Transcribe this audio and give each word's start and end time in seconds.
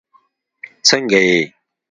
سنګه 0.87 1.19
یی 1.27 1.39